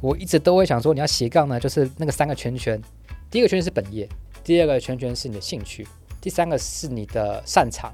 [0.00, 2.80] 我一直都会想说，你要斜杠呢，就是那个三个圈圈，
[3.30, 4.08] 第一个圈圈是本业，
[4.44, 5.86] 第二个圈圈是你的兴趣，
[6.20, 7.92] 第三个是你的擅长。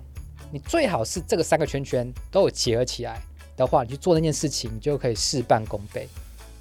[0.53, 3.21] 你最好是这个三个圈圈都有结合起来
[3.57, 6.09] 的话，你去做那件事情，你就可以事半功倍。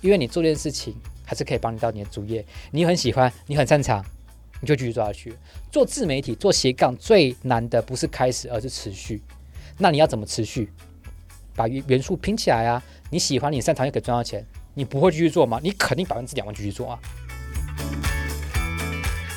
[0.01, 4.03] 因为你做这件事情，还是可以帮你到你的主业，你很喜欢，你很擅长，
[4.61, 5.35] 你就继续做下去。
[5.71, 9.21] 做自媒体，做斜杠最难的不是开始，而是持续。
[9.77, 10.71] 那你要怎么持续？
[11.55, 12.81] 把元元素拼起来啊！
[13.11, 14.43] 你喜欢，你擅长，又可以赚到钱，
[14.75, 15.59] 你不会继续做吗？
[15.61, 16.97] 你肯定百分之两万继续做啊！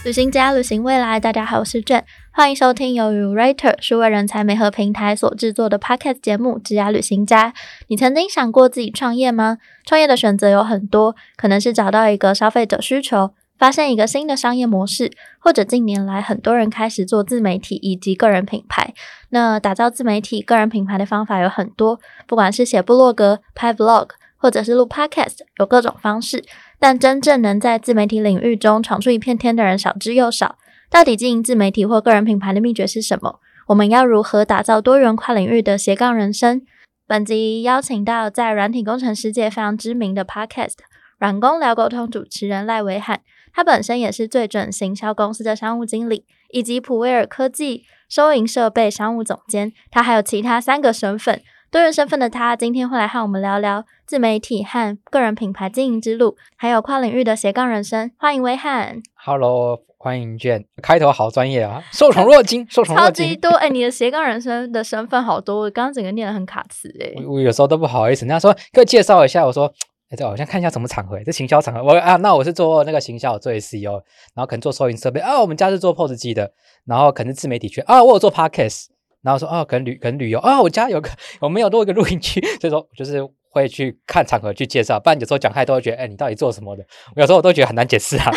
[0.03, 2.03] 旅行家，旅行未来，大家好，我是郑，
[2.33, 7.51] 欢迎收听由 Writer 数位人才媒合平台所制作的 Podcast 节目《职涯旅行家》。
[7.89, 9.59] 你曾经想过自己创业吗？
[9.85, 13.33] 创业的选择有很多，可能是找到一个消费者需求。
[13.59, 18.93] 发现一个新的商业模式，或者近年来很多人开始做自媒体以及个人品牌。
[19.31, 26.45] 那打造自媒体、个人品牌的方法有很多，不管是写部落格、拍 vlog，或者是录 podcast，有各种方式。
[26.79, 30.57] 但真正能在自媒体领域中闯出一片天的人少之又少。
[30.91, 33.41] 到底经营自媒体或个人品牌的秘诀是什么？
[33.69, 36.63] 我们要如何打造多元跨领域的斜杠人生？
[37.09, 40.75] 本集邀请到在软体工程师界非常知名的 podcast
[41.19, 43.23] 软工聊沟通主持人赖维汉。
[43.53, 49.73] 他本身也是最准行销公司的商务经理，以及普威尔科技收银设备商务总监。
[49.91, 51.41] 他还有其他三个身份，
[51.77, 58.11] 多元身份的他，今天会来和我们聊聊自媒体和个人品牌经营之路，还有跨领域的斜杠人生。
[58.17, 60.65] 欢迎威汉，Hello，欢迎卷。
[60.83, 63.27] 开头好专业啊，受宠若惊，受宠若惊。
[63.27, 67.23] 超级多哎，你的斜杠人生的身份好多，我刚刚整个念的很卡词哎。
[67.27, 69.71] 我有时候都不好意思，人家说给我介绍一下，我说。
[70.09, 71.21] 哎，这我先看一下什么场合？
[71.25, 74.01] 这行销场合，我啊，那我是做那个行销，做 SEO，
[74.35, 75.41] 然后可能做收银设备啊。
[75.41, 76.53] 我们家是做 POS 机的，
[76.87, 78.85] 然后可能自媒体圈啊，我有做 Podcast，
[79.27, 81.11] 然后说啊，可能旅可能旅游啊，我家 有个
[81.41, 85.01] 我们有多一个录音区， 所以说就是会去看场合去介绍。
[85.01, 86.87] 不然有时候讲太多，觉得哎，你到底做什么的？
[87.17, 88.31] 我有时候我都觉得很难解释啊。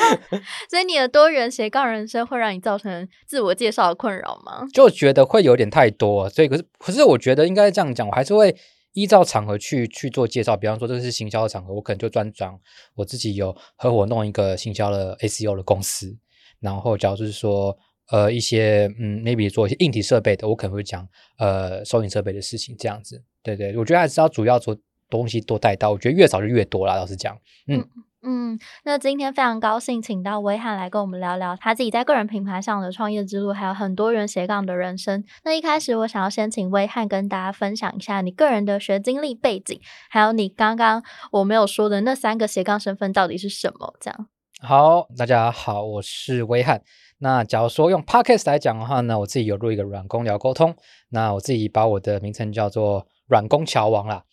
[0.70, 4.66] 所以你的多元斜杠人生会让你造成自我介绍的困扰吗？
[4.72, 8.56] 就觉得会有点太多，所以可是可是我觉得应该这样讲，我还是会。
[8.96, 12.56] 依照场合去去做介绍，比方说这是行销的场合，我可能就专讲
[12.94, 16.16] 我自己有合伙弄一个行销的 SEO 的公司，
[16.60, 17.76] 然后假如就是说
[18.10, 21.06] 呃一些嗯 maybe 做一些硬体设备的，我可能会讲
[21.38, 24.76] 呃收银设备的事情这样子，对对，我觉得还是要主要做
[25.08, 27.36] 东西多带到，我觉得越早就越多啦，老实讲，
[27.68, 27.86] 嗯。
[28.26, 35.22] 嗯，那今天非常高兴请到威汉来跟我们聊聊他自己在个人品牌上的创业之路，还有很多人斜杠的人生。
[35.44, 39.78] 那一开始我想要先请威汉跟大家分享一下你个人的学经历背景，
[40.08, 43.92] 还有你刚刚我没有说的那三个斜杠身份到底是什么？
[44.00, 44.26] 这样。
[44.62, 46.80] 好，大家好，我是威汉。
[47.18, 50.74] 那假如说用 podcast 来讲的话呢，我自己有录一个软工聊沟通，
[51.10, 54.24] 那我自己把我的名称叫做软工桥王啦。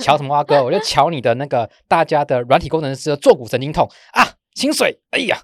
[0.00, 0.62] 桥什么啊哥？
[0.64, 5.40] 我就瞧你的那个大家的软体工程师的坐骨神经痛啊，薪水，哎呀，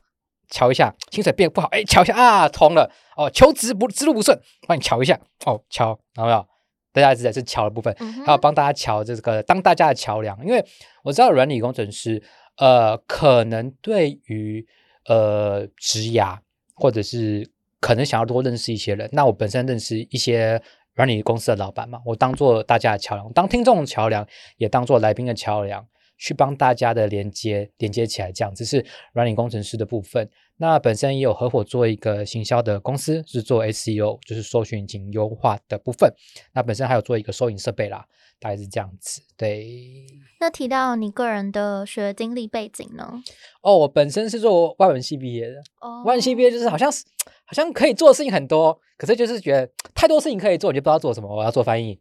[0.51, 5.17] 瞧一下薪水变不好，哎，瞧一下啊，通了哦，求职不之路不顺，帮你瞧一下
[5.47, 6.45] 哦，瞧，有没有？
[6.91, 7.95] 大家一直在是桥的部分，
[8.27, 10.65] 还有帮大家瞧这个当大家的桥梁，因为
[11.05, 12.21] 我知道软体工程师
[12.57, 14.67] 呃，可能对于
[15.07, 16.39] 呃职涯
[16.79, 17.49] 或者是
[17.81, 20.61] 可能想要多认识一些人，那我本身认识一些。
[20.95, 28.33] 软体公司的老板嘛，我当做大家的桥梁，当听众的桥梁，也当做来宾的桥梁，去帮大家的连接连接起来。
[28.33, 30.29] 这样只是软体工程师的部分。
[30.59, 36.13] 那本身也有合伙做一个行销的公司，是做 SEO，就是搜寻引擎优化的部分。
[36.53, 38.05] 那本身还有做一个收银设备啦，
[38.39, 39.23] 大概是这样子。
[39.37, 40.07] 对。
[40.41, 43.23] 那提到你个人的学经历背景呢？
[43.63, 45.55] 哦，我本身是做外文系毕业的。
[45.81, 47.05] 哦，外文系毕业就是好像是。
[47.45, 51.35] 好像可以做的事情很多，可是就是觉得太多事情可以做，你就不知道做什么。
[51.35, 51.99] 我要做翻译，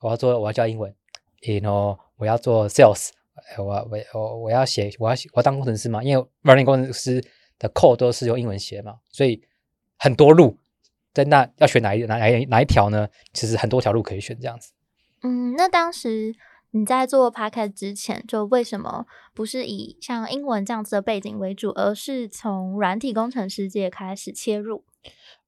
[0.00, 0.94] 我要做我要教英文
[1.40, 3.08] ，you know，我要做 sales，
[3.58, 7.20] 我我我我要写，我要我要当工程师嘛，因为软件工程师
[7.58, 9.42] 的 code 都是用英文写嘛，所以
[9.96, 10.58] 很多路
[11.14, 13.08] 在那要选哪一哪哪哪一条呢？
[13.32, 14.72] 其实很多条路可以选，这样子。
[15.22, 16.34] 嗯，那当时
[16.72, 24.84] 你在做 p a c k e t 之前，就为什么不是以像英文这样子的背景为主，而是从软体工程师界开始切入？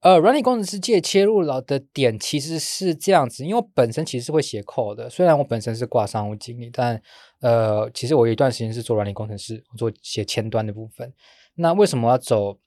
[0.00, 7.02] 呃，软体工程师界切入了的点其实是这样子，因为我本身其实是会写 code 的，虽然我本身是挂商务经理，但
[7.40, 11.12] 呃，其实我有一段时间是做软体工程师，做写前端的部分。
[11.58, 12.58] 那为什么要走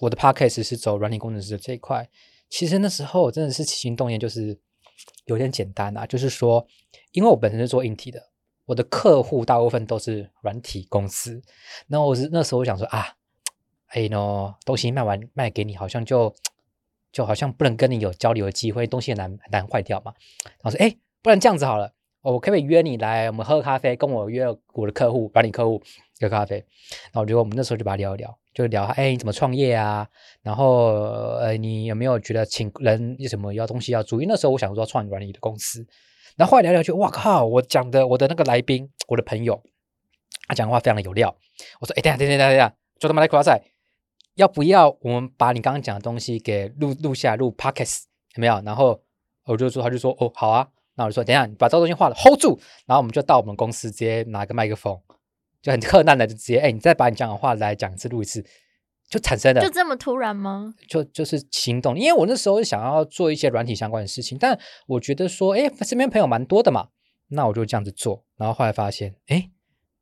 [0.00, 2.08] 我的 podcast 是走软体工程师这一块？
[2.48, 4.58] 其实那时候我真的是起心动念，就是
[5.26, 6.66] 有点简单啊，就是说，
[7.12, 8.30] 因为我本身是做硬体的，
[8.66, 11.42] 我的客户大部分都是软体公司，
[11.86, 13.16] 那我是那时候我想说啊，
[13.86, 16.34] 哎喏，东西卖完卖给你，好像就。
[17.12, 20.14] 就好像不能跟你有交流的机会，东西很难难坏掉嘛。
[20.44, 21.92] 然后说，哎，不然这样子好了，
[22.22, 25.82] 我可不可以约你来，我们喝咖啡，跟我约我的客户，管理客户
[26.20, 26.56] 喝咖啡。
[26.56, 30.08] 然后我觉得我们那时候就把他聊一聊，就聊，哎，你怎么创业啊？
[30.40, 30.92] 然后
[31.40, 34.26] 呃，你有没有觉得请人有什么要东西要注意？
[34.28, 35.84] 那时候我想说创软体的公司，
[36.36, 39.60] 然后后来聊聊就，哇靠，我讲的我的那个来宾，我的朋友，
[40.46, 41.36] 他讲话非常的有料。
[41.80, 43.60] 我说，哎，等下等下等下，就他妈来夸赛，
[44.36, 48.04] 要不要我们把你刚刚讲的东西给录录下来，录 podcast
[48.36, 48.60] 有没有？
[48.64, 49.02] 然后
[49.46, 50.68] 我就说，他就说，哦，好啊。
[50.94, 55.00] 那我就说，等下你把这东西画了 hold 住，然后我们就到我们公司直接拿个麦克风，
[55.62, 58.44] 就很困难的就直接，哎，你再把你讲的话来讲一次，录一次，
[59.08, 60.74] 就产生了，就这么突然吗？
[60.88, 66.88] 就就是行动，因为我那时候想要做一些软体相关的事情，但我觉得说，哎，身边朋友蛮多的嘛，
[67.28, 69.48] 那我就这样子做，然后后来发现，哎，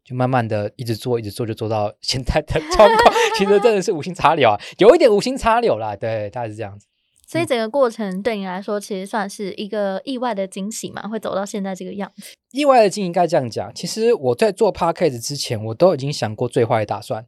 [0.02, 6.88] 就慢慢的一直做，一直做，就做到现在的 状况，其实真的是无心插柳啊，有一点无心插柳啦，对，大概是这样子。
[7.30, 11.06] 所以整个过程对你来说，其实算是一个意外的惊喜嘛？
[11.06, 12.34] 会走到现在这个样子。
[12.50, 13.72] 意外的惊喜应该这样讲。
[13.72, 17.24] 其实我在做 podcast 之前，我都已经想过最坏的打算，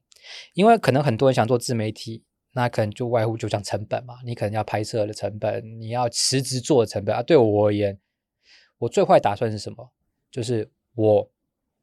[0.54, 4.14] 因为可能很多人想做自媒体，那可能就外乎就讲成本嘛。
[4.26, 7.22] 你可能要拍摄的成本，你要辞职做的成本啊。
[7.22, 7.96] 对我而言，
[8.78, 9.92] 我最坏打算是什么？
[10.32, 11.30] 就是我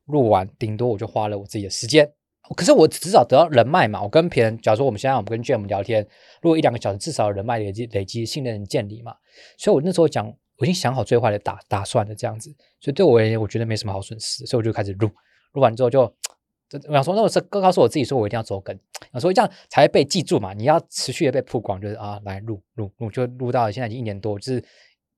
[0.07, 2.11] 录完，顶多我就花了我自己的时间。
[2.55, 6.05] 可是我至少得到人脉嘛，我跟别人，假如说我们现在我们跟 Jam 聊天，
[6.41, 9.15] 如果一两个小时，至少人脉累积累积信任建立嘛，
[9.57, 12.49] 所以我那时候讲，我已经想好最坏的打打算了这样子，
[12.79, 15.09] 所以对我而言，我觉得没什么好损失，所以我就开始录，
[15.53, 16.01] 录完之后就，
[16.87, 18.77] 我想说，那我是告告诉我自己说，我一定要走梗，
[19.13, 24.63] 想说这样才被记住嘛，你要持续的被曝光，就是啊，来录录录，就录到现在已经一年多，就是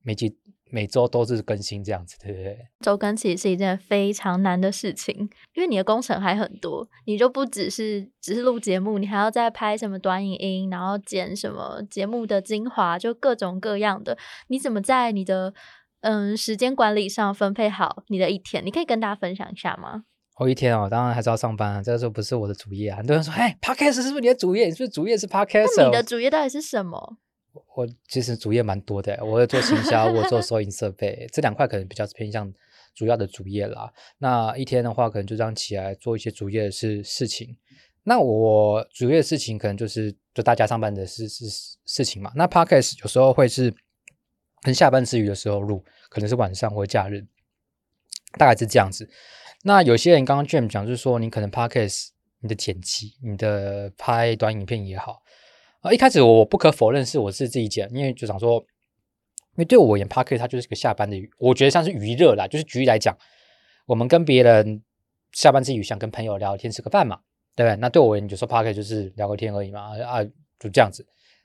[0.04, 0.38] 每集。
[0.72, 2.58] 每周都是更新这样子，对不对？
[2.80, 5.16] 周更其实是一件非常难的事情，
[5.54, 14.18] 因为你的工程还很多，你就不只是只是录节目，你还要再拍什么短影音，然后剪什么节目的精华，就各种各样的。
[14.48, 15.54] 你怎么在你的
[16.02, 18.66] 嗯时间管理上分配好你的一天？
[18.66, 20.04] 你可以跟大家分享一下吗？
[20.40, 22.98] 我一天哦，当然还是要上班啊，这个时候不是我的主业啊。
[22.98, 24.66] 很多人说，哎，Podcast 是不是你的主业？
[24.66, 25.68] 你是不是主业是 Podcast？
[25.78, 27.18] 那你的主业到底是什么？
[27.76, 32.52] 我其实主业蛮多的，我做行销，我做 收银设备，这两块可能比较偏向
[32.94, 33.92] 主要的主业啦。
[34.18, 37.58] 那一天的话，可能就这样起来做一些主业的事事情。
[38.04, 41.46] 那我主业的事情可能就是就大家上班的事事
[41.86, 42.32] 事情嘛。
[42.36, 43.74] 那 podcast 有时候会是
[44.62, 47.26] 跟下班之余的时候录，可能是晚上或假日，
[48.38, 49.10] 大概是这样子。
[49.64, 52.08] 那有些人刚刚 Jim 讲，就是说你可能 podcast
[52.40, 55.22] 你的剪辑，你的拍短影片也好。
[55.82, 63.18] 啊，一开始我不可否认是我是自己剪，因为就想说，因为对我而言 p a r k e 它就是个下班的，我觉得像是娱乐啦，就是举例来讲，
[63.88, 64.84] 我们跟别人
[65.32, 67.20] 下班之余想跟朋友聊天吃个饭嘛，
[67.56, 67.76] 对不对？
[67.78, 70.24] 那对我而言，就说 p a r k e 就是聊个天而已嘛，啊，
[70.60, 71.04] 就这样子，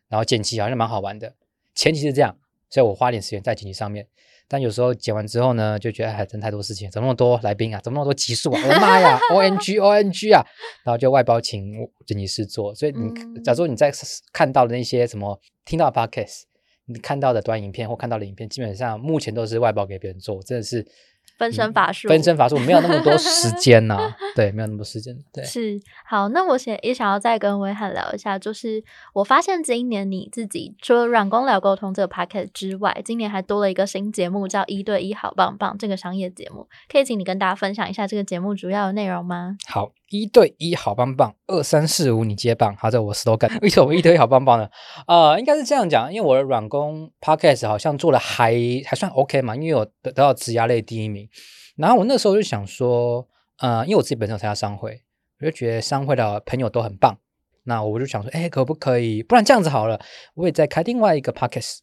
[0.08, 1.34] 然后剪辑好像蛮好玩的，
[1.74, 2.36] 前提是这样，
[2.68, 4.06] 所以我花点时间在剪辑上面。
[4.48, 8.60] 但有时候剪完之后呢，就觉得还真太多事情，怎么那么多来宾啊，怎么那么多集数啊？
[8.62, 10.44] 我的妈呀，O N G O N G 啊！
[10.84, 11.72] 然后就外包请
[12.06, 12.75] 剪辑师做。
[12.75, 13.10] 所以你，
[13.43, 13.93] 假如你在
[14.32, 16.43] 看到的那些什么，听到 podcast，
[16.87, 20.87] 你看到的短影片或看到的影片，基本上目前都是外包给别人做，真的是。
[21.36, 24.14] 分身乏术，分身乏术，没有那么多 时间呐。
[24.34, 25.16] 对，没有那么多时间。
[25.32, 26.28] 对，是好。
[26.30, 39.56] 那我想也想要再跟威汉聊一下，就是我发现今年你自己除了软工聊沟通这个 p a c k e t 之外，今年还多了一个新节目，叫一对一好棒棒这个商业节目，可以请你跟大家分享一下这个节目主要的内容吗？
[39.66, 42.76] 好，一对一好棒棒，二三四五你接棒。
[42.76, 43.58] 好，这我 slogan。
[43.60, 44.68] 为什么一对一好棒棒呢？
[45.08, 51.28] 呃，应该是这样讲，因为我的软工 podcast 好像做的还还算 OK 嘛，因为我得到职涯类第一名。
[51.76, 53.26] 然后我那时候就想说，
[53.58, 55.02] 呃，因为我自己本身有参加商会，
[55.40, 57.18] 我就觉得商会的朋友都很棒。
[57.64, 59.22] 那我就想说，哎，可不可以？
[59.25, 60.00] 不然这样子好了，
[60.34, 61.78] 我也在开另外一个 podcast，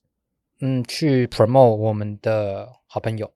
[0.62, 3.30] 嗯，去 promote 我们的好朋友。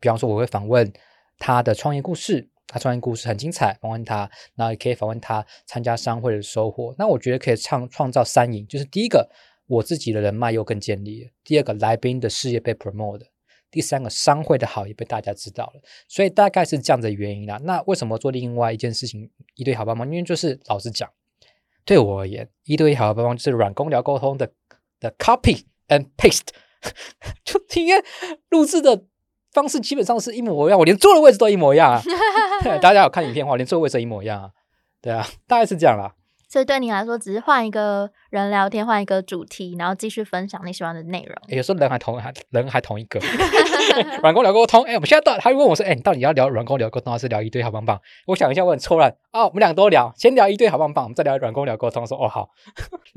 [0.00, 0.92] 比方说，我会访问
[1.38, 6.94] 他的创业故事，他创业故事很精彩，访问他，然后也可以访问他参加商会的收获。
[6.98, 9.30] 那我觉得可以创创造三赢，就是第一个，
[9.66, 13.26] 我自己的人脉又更建立了；第二个，来宾的事业被 promote。
[13.68, 17.60] 第三个商会的好也被大家知道了，所以大概是这样的原因啦。
[17.64, 20.06] 那为什么做另外一件事情一对好帮忙？
[20.06, 21.10] 因为就是老实讲，
[21.84, 24.50] 对我而言，一对一好帮忙就是软工聊沟通的
[25.00, 26.46] 的 copy and paste，
[27.44, 28.02] 就体验
[28.50, 29.04] 录制的
[29.52, 32.00] 方式基本上是一模一样，我连坐的位置都一模一样啊。
[32.80, 34.50] 大家有看影片的话，连坐的位置一模一样啊。
[35.02, 36.12] 对啊， 大概是这样啦。
[36.48, 41.36] 所以对你来说，只是换一个人聊天，换一个主题，然后继续分享你喜欢的内容。
[41.48, 43.18] 有时候人还同还 人还同一个，
[44.22, 44.84] 软工聊沟通。
[44.84, 52.06] 哎，我们现在到，他问我说：“哎，你到底要聊软工聊沟通，还是聊一堆好棒棒？”我想一下，我很错乱哦，我们两个都聊，先聊一堆好棒棒，我们再聊软工聊沟通。
[52.06, 52.48] 说：“哦，好。”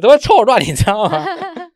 [0.02, 1.24] 都会错乱，你知道吗？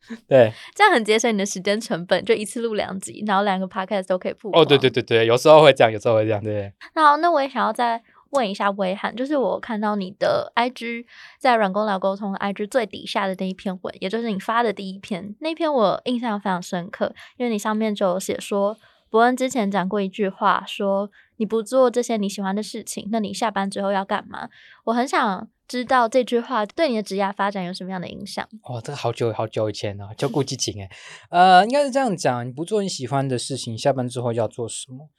[0.27, 4.62] 对，这样很节省你的时间成本，就一次录两集，然后两个 podcast 都可以曝光。
[4.62, 6.74] 哦，对对对对，有时候会这样，有时候会这样，对。
[6.95, 11.05] 那好，那我也想要再问一下威汉，就是我看到你的 IG
[11.39, 18.77] 在软工聊沟通 IG 最底下的那一篇文，也就是你发的第一篇，那篇我印象非常深刻，因为你上面就有写说，
[19.10, 24.49] 伯恩之前讲过一句话，说你不做这些你喜欢的事情，那你下班之后要干嘛？
[24.85, 28.47] 我很想知道这句话对你的职业发展有什么样的影响。
[28.63, 30.89] 哦，这个好久好久以前哦，就顾激情哎，
[31.29, 35.09] 呃，应该是这样讲，你不做你喜欢的事情，下班之后要做什么？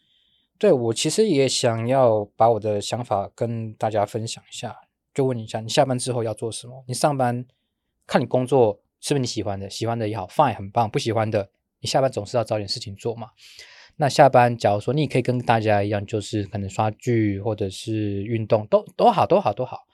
[0.56, 4.76] 对我其实也想要把我的想法跟大家分享一下，
[5.12, 6.84] 就问你一下，你下班之后要做什么？
[6.86, 7.44] 你上班
[8.06, 13.30] 看你工作是不是你喜欢的，喜欢的也好，fine 很棒；不喜欢的，你下班总是要找点事情做嘛。
[13.96, 19.86] 那下班，假如说你也可以跟大家一样，就是可能刷剧或者是运动，都都好，都好，都好。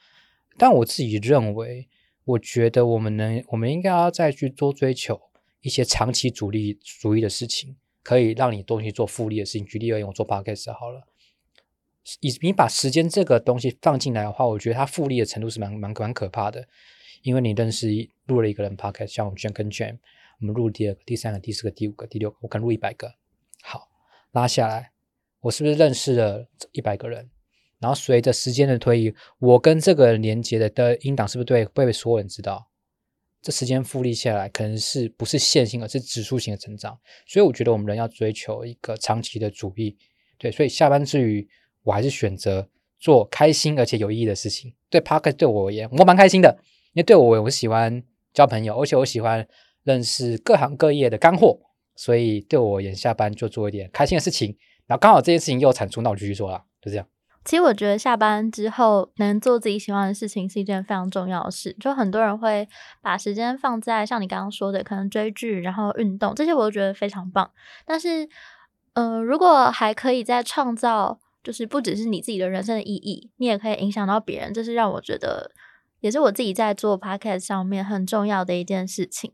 [0.57, 1.87] 但我自己认为，
[2.25, 5.19] 我觉得我们能，我们应该要再去多追求
[5.61, 7.75] 一些长期主力主义的事情。
[8.03, 9.63] 可以让你东西做复利的事情。
[9.63, 11.03] 举例而言，我做 podcast 好了，
[12.19, 16.67] 你你把时间这个东西放进来的话，我觉得它复利的程度是蛮蛮蛮可怕的。
[17.21, 17.87] 因为你认识
[18.25, 19.99] 录了一个人 podcast，像我们 Jam 跟娟
[20.39, 23.13] 我们录第二个、第三个、第四个、第五个、第六个，我可能录一百个。
[24.31, 24.91] 拉下来，
[25.41, 27.29] 我是不是认识了一百个人？
[27.79, 32.69] 然后随着时间的推移，我跟这个连接的的音档是不是对会被所有人知道？
[33.41, 36.95] 这时间复利下来，可能是不是线性，而是指数型的成长。
[37.25, 39.97] 所以我觉得我们人要追求一个长期的主义。
[40.37, 41.47] 对，所以下班之余，
[41.81, 42.69] 我还是选择
[42.99, 44.71] 做开心而且有意义的事情。
[44.91, 46.55] 对 Park 对我而言，我蛮开心的，
[46.93, 49.47] 因为对我我喜欢交朋友，而且我喜欢
[49.81, 51.59] 认识各行各业的干货。
[51.95, 54.57] 所以对我而言，下班就做一点开心的事情。
[54.87, 57.05] 然后刚好这件事情又产出，那我就继续做了，就这样。
[57.43, 61.75] 其实我觉得下班之后能做自己喜欢的事情是一件非常重要的事。
[61.79, 62.67] 就很多人会
[63.01, 67.49] 把时间放在像你刚刚说的，可能追剧，然后运动这些，我都觉得非常棒。
[67.83, 68.29] 但是，
[68.93, 75.51] 呃，如果还可以再创造，就是不只是你自己的人生的意义，你也可以影响到别人，这是让我觉得
[76.01, 79.31] 也是我自己在做 podcast 上面很重要的一件事情。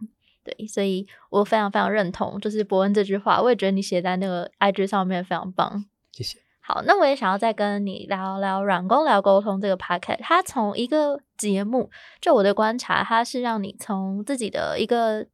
[0.47, 5.83] 对，所以我非常非常认同，就是伯恩这句话，我也觉得你写在那个 IG 上面非常棒。
[6.13, 6.39] 谢谢。
[6.61, 11.89] 好，那我也想要再跟你聊聊软工聊沟通这个 p o c a s t 它从一个节目，
[12.21, 15.25] 就我的观察，它是让你从自己的一个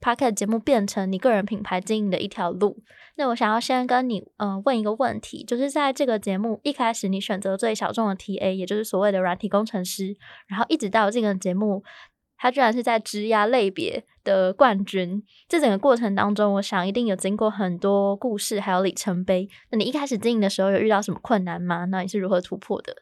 [0.00, 2.78] p o c a s t 节目变成你个人品牌经营的一条路。
[3.16, 10.16] 那我想要先跟你嗯问一个问题，就是在这个节目一开始，你选择最小众的 TA，也就是所谓的软体工程师，
[10.46, 11.82] 然后一直到这个节目。
[12.44, 19.48] 他居然是在职压类别的冠军，这整个过程当中，我想一定有经过很多故事，还有里程碑。
[19.70, 21.86] 那你一开始经营的时候有遇到什么困难吗？
[21.86, 22.94] 那你是如何突破的？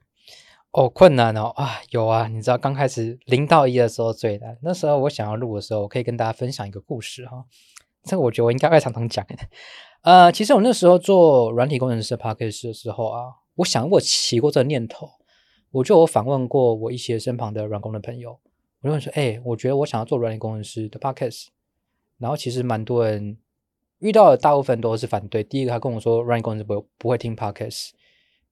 [0.70, 2.28] 哦，困难哦啊，有啊！
[2.28, 4.56] 你知道刚开始零到一的时候最难。
[4.62, 7.44] 那时候我想要录的时候，我可以跟大家分享一个故事哈。
[8.04, 9.26] 这个我觉得我应该会常常讲。
[10.02, 13.24] 呃，其实我那时候做软体工程师 p a c k a g e 的时候啊，
[13.56, 15.10] 我想过起过这个念头，
[15.72, 18.38] 我就有访问过我一些身旁的软工的朋友。
[18.82, 21.46] 我就说，哎，我觉得我想要做软件工程师的 podcast，
[22.18, 23.38] 然后其实蛮多人
[23.98, 25.44] 遇到的大部分都是反对。
[25.44, 27.90] 第一个，他跟我说软件工程师不不会听 podcast；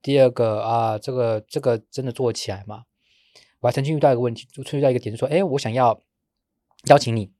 [0.01, 2.85] 第二个啊，这个这个真的做起来吗？
[3.61, 6.01] 我还曾经遇到一个问题，就遇到一个点，说，哎，我想要
[6.87, 7.31] 邀请你，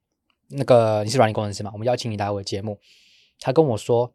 [0.49, 1.71] 那个你是软件工程师嘛？
[1.73, 2.79] 我们邀请你来我的节目。
[3.39, 4.13] 他跟我说。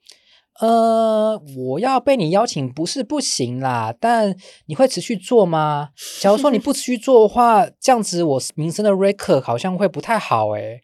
[0.60, 4.34] 呃，我要被你邀请不是不行啦，但
[4.66, 5.90] 你会持续做吗？
[6.20, 10.82] 假如说你不持续做的话，这样子我名声的 record 好像会不太好诶。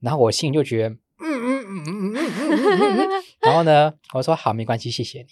[0.00, 5.28] 然后我心里就觉得，嗯嗯嗯嗯嗯嗯嗯，然后呢，我说好，没关系，谢谢你，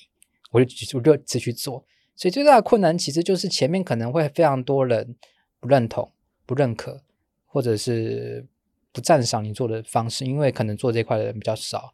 [0.52, 1.84] 我就我就持续做。
[2.16, 5.16] 所以最大的困难其实就是前面可能会非常多人
[5.60, 6.10] 不认同、
[6.46, 7.02] 不认可，
[7.44, 8.46] 或者是
[8.92, 11.92] 不赞赏你做的方式，因为可能做这块的人比较少。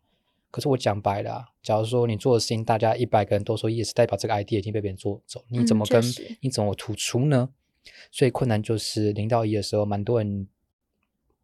[0.50, 6.02] 可是我讲白了，假如说你做的事情，大家一百个人都说 yes，代表这个 idea 已经被别人做走，你怎么跟
[6.40, 7.50] 你怎么突出呢？
[8.10, 10.48] 所以困难就是零到一的时候，蛮多人，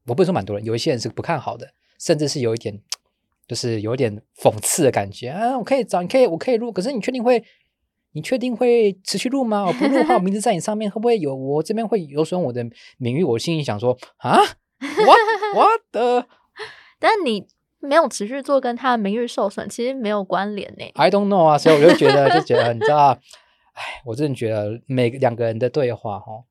[0.07, 2.81] 我不是说蛮多人，有一些人是不看好的，甚至是有一点，
[3.47, 5.59] 就是有一点讽刺的感觉啊！
[5.59, 7.45] 我可以找，你可以，我可以录，可是你确定会，
[8.13, 9.67] 你确定会持续录吗？
[9.67, 11.35] 我不录的话，我名字在你上面会不会有？
[11.35, 12.65] 我这边会有损我的
[12.97, 13.23] 名誉？
[13.23, 14.39] 我心里想说啊
[14.79, 15.19] ，what
[15.55, 16.27] what the？
[16.99, 17.47] 但你。
[17.85, 20.85] 没有持续做，跟他的名誉受损其实没有关联呢。
[20.95, 23.19] I don't know 啊，所以我就觉得，就觉得你知道，
[23.73, 26.45] 哎，我真的觉得每两个人的对话哈，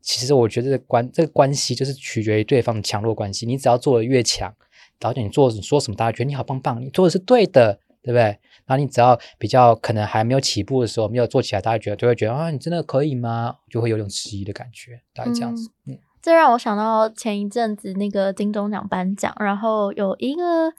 [0.00, 3.46] 其实我觉得关这个关系就是取决于对方的强弱关系。
[3.46, 4.54] 你只要做的越强，
[4.98, 8.38] 导演你做你说什么，大家觉得你好棒棒，你做的是对的，对不对？
[8.66, 13.56] 然后你只要比较可能还没有起步的时候，没有做起来，大家觉得就会觉得啊，你真的可以吗？
[13.70, 15.70] 就会有种迟疑的感觉，大概这样子。
[15.86, 20.72] 嗯，这让我想到前一阵子那个金钟奖颁奖，然后有一个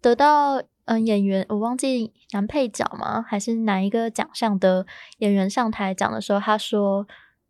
[0.00, 3.24] 得到嗯演员，我忘记男配角吗？
[3.26, 4.86] 还是哪一个奖项的
[5.18, 7.06] 演员上台讲的时候，他说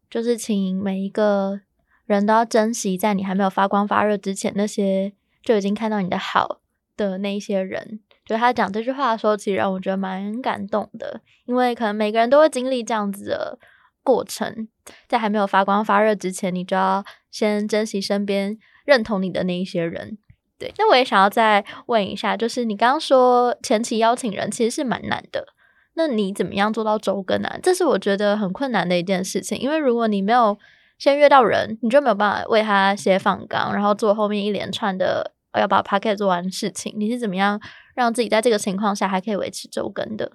[0.09, 1.61] 就是请每一个
[2.07, 5.13] 人都要珍惜在你还没有发光发热之前，那些
[5.43, 6.61] 就已经看到你的好
[6.97, 8.01] 的那一些人。
[8.25, 13.59] 就他讲这句话的时候，其实让我觉得蛮感动的，因为可能每个人都会经历这样子的
[14.07, 14.69] 过程，
[15.09, 20.17] 在还没有发光发热之前，你就要先珍惜身边认同你的那一些人。
[20.57, 25.49] 对，那我也想要再问一下，就是你刚刚说前期邀请人其实是蛮难的，
[25.95, 27.59] 那你怎么样做到周更呢？
[27.61, 30.57] 这是我觉得很困难的一件事情，因为如果你没有
[30.99, 36.95] 先约到人，你就没有办法为他写访纲，然后做后面一连串的要把 p a c k e t 做完事情。
[36.97, 37.61] 你是怎么样？
[37.97, 40.31] 让自己在这个情况下还可以维持周更的。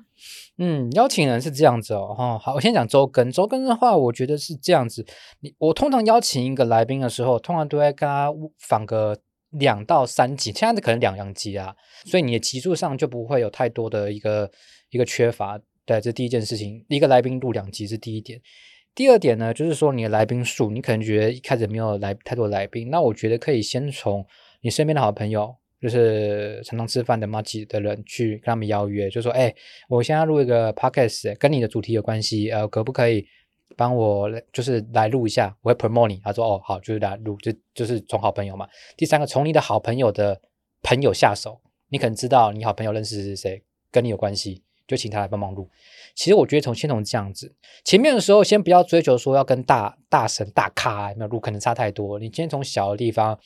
[0.57, 3.31] 嗯，邀请人是这样子哦，哈，好，我先讲周更。
[3.31, 5.05] 周更的话，我觉得是这样子。
[5.41, 9.17] 你我通常邀请一个来宾的时候，通常都会跟他访个
[9.51, 11.75] 两到三集，现在可能两两集啊，
[12.05, 14.49] 所以你的集数上就不会有太多的一个
[14.89, 15.59] 一个缺乏。
[15.85, 18.41] 对，这第一件事情，一个来宾录两集是第一点。
[18.93, 24.25] 第二点呢，就是说你的来宾数，你可能觉得一开始没有来太多来宾，那我觉得可以先从
[24.61, 25.55] 你身边的好朋友。
[25.81, 29.51] 就是常常吃饭的马吉的人去跟他们邀约，就说：“哎，
[29.89, 33.25] 我现在录一个 podcast，跟你的主题有关系，呃，可不可以
[33.75, 35.57] 帮我就是来录一下？
[35.63, 38.67] 我会 promote 你。”他说：“哦，好，就是来录，就就是从好朋友嘛。
[38.95, 40.39] 第三个，从你的好朋友的
[40.83, 41.59] 朋友下手，
[41.89, 45.67] 你可能知道你好朋友认识是谁，跟你有关系，就请他来帮忙录。
[46.13, 52.19] 其实我觉得从先从这样子，前面的时候先不要追求说要跟大大神大咖没有录，可能差太多。
[52.19, 53.39] 你先从小的地方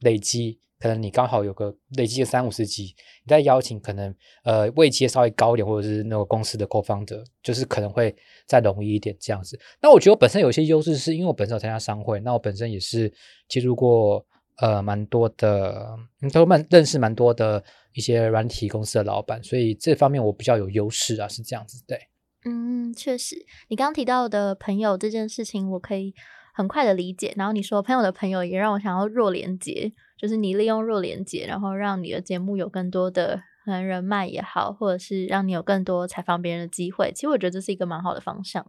[0.00, 2.86] 累积。”可能你刚好有个累积的三五十级，
[3.22, 4.12] 你再邀请可能
[4.42, 8.12] 呃位阶稍微高一点，或者是那个公司的 co-founder，就是可能会
[8.46, 9.56] 再容易一点这样子。
[9.80, 13.12] 那我觉得我本身有一些优势，是因为我本身有参加商会，那我本身也是
[13.48, 15.96] 接触过呃蛮多的，
[16.32, 17.62] 都蛮认识蛮多的
[17.92, 21.96] 一些软体公司的老板，所以这方面我比较有优势啊，是这样子对。
[22.44, 26.12] 嗯，确实，你刚刚提到的朋友这件事情，我可以
[26.52, 27.32] 很快的理解。
[27.36, 29.92] 然后你说朋友的朋友，也让我想要弱连接。
[30.16, 37.10] 就是你利用弱连接，然后让你的节目有更多的人脉也好，或者是让你有更多采访别人的机会。
[37.12, 38.64] 其实我觉得这是一个蛮好的方向。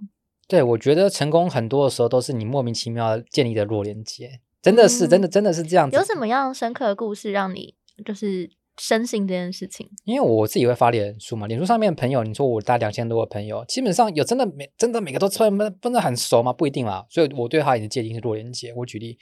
[0.47, 5.95] 对，我觉得成功很多的时候都是你莫名其妙建立的弱连接，真的是，真的，真的是这样子。
[5.95, 8.49] 有什么样深刻的故事让你就是？
[8.77, 16.51] 深信这件事情，因为我自己会发脸书嘛，脸书上面的朋友，你说我大两千多个朋友，基本上有真的每真的每个都穿不不是很熟吗？
[16.51, 18.73] 不一定啦，所以我对他已经界定是弱连接。
[18.75, 19.17] 我举例，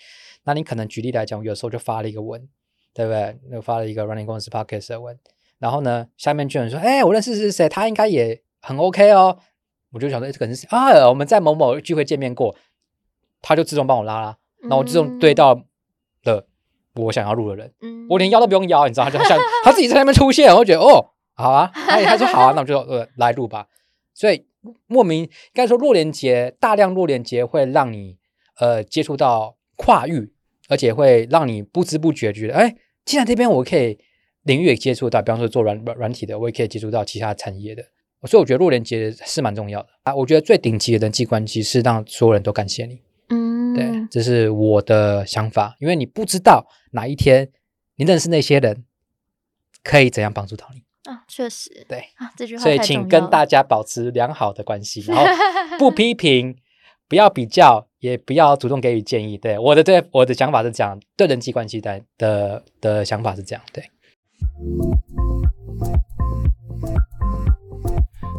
[0.45, 2.47] 那你可能举例来讲，有时候就发了一个文，
[2.93, 3.37] 对不对？
[3.51, 5.19] 又发了一个 Running 公司 Podcast 的文，
[5.59, 9.37] 然后呢，下面就有人说，哎，我认识是谁，他应该也很 OK 哦。
[9.91, 12.55] 我就想说，这个人是啊，我们在某某聚会见面过，
[13.41, 14.37] 他就自动帮我拉啦，
[14.69, 15.63] 那我自动对到了。
[16.95, 17.71] 我想要录的人，
[18.09, 23.67] 我连邀都不用邀，你知道，他就像 他自己在那边出现，我觉得哦，好啊，他他说好啊，那我就呃 来录吧。
[24.13, 24.45] 所以
[24.87, 28.17] 莫名应该说弱连接，大量弱连接会让你
[28.59, 30.33] 呃接触到跨域，
[30.69, 32.75] 而且会让你不知不觉觉得，哎，
[33.05, 33.97] 既然这边我可以
[34.43, 37.83] 领域也接触到，比方说做软软软体的，我也可以接触到其他产业的。
[38.27, 40.13] 所以我觉得弱连接是蛮重要的啊。
[40.13, 43.01] 我觉得最顶级的人际关系是让所有人都感谢你。
[43.29, 47.51] 嗯，对，这是我的想法，因为你不知道哪一天
[47.95, 48.85] 你认识那些人，
[49.83, 51.23] 可以怎样帮助到你啊？
[51.27, 55.25] 确实，对啊，这句话所以请跟大家保持良好的关系， 然后
[55.77, 56.57] 不批评，
[57.07, 59.37] 不要比较，也不要主动给予建议。
[59.37, 63.63] 对，我的对我的想法是这样，对人际关系的的的想法是这样。
[63.71, 63.83] 对，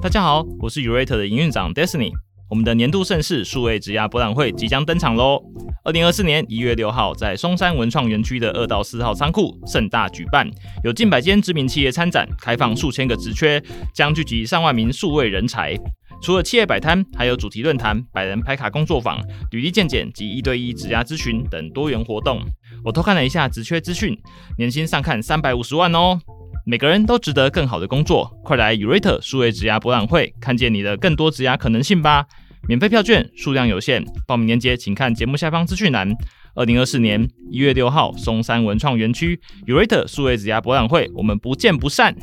[0.02, 2.12] 大家好，我是 Urate 的营运长 Destiny。
[2.52, 5.42] 我们的年度盛事数位职涯博览会即将登场喽！
[5.84, 10.46] 二零二四年一月六号，在松山文创园区的二到四号仓库盛大举办，
[10.84, 13.58] 有近百间知名企业参展，开放数千个职缺，
[13.94, 15.74] 将聚集上万名数位人才。
[16.20, 19.18] 除了企业摆摊，还有主题论坛、百人拍卡工作坊、
[19.50, 22.42] 履历鉴检及一对一职涯咨询等多元活动。
[22.84, 24.14] 我偷看了一下职缺资讯，
[24.58, 26.20] 年薪上看三百五十万哦！
[26.64, 32.26] 每个人都值得更好的工作，快来 Urate 数位职涯博览会，看见你的更多职涯可能性吧！
[32.68, 36.14] 免费票券数量有限，报名链接请看节目下方资讯栏。
[36.55, 42.14] 二零二四年一月六号，松山文创园区 Urate 数位子牙博览会，我们不见不散。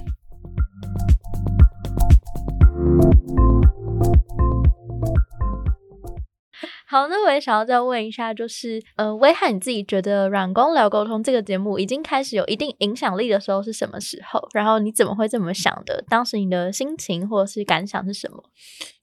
[6.91, 14.39] 好，那我也想要再问一下，就是呃，威汉你自己觉得《软工聊沟通》这个节目已经开始有一定影响力的时候是什么时候？
[14.55, 16.03] 然后你怎么会这么想的？
[16.09, 18.43] 当时你的心情或者是感想是什么？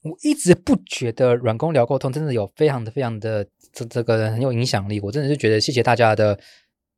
[0.03, 4.99] 我一直不觉得《软工聊沟通》真的有非常的、非常的这这个很有影响力。
[4.99, 6.37] 我真的是觉得谢谢大家的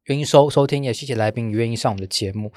[0.06, 2.52] 愿意收收听，也谢谢来宾愿意上我们的节目。